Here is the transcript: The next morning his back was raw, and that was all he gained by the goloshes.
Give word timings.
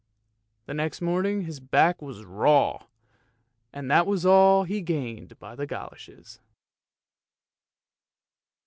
The 0.65 0.73
next 0.73 0.99
morning 0.99 1.43
his 1.43 1.59
back 1.59 2.01
was 2.01 2.25
raw, 2.25 2.87
and 3.71 3.91
that 3.91 4.07
was 4.07 4.25
all 4.25 4.63
he 4.63 4.81
gained 4.81 5.37
by 5.37 5.55
the 5.55 5.67
goloshes. 5.67 6.39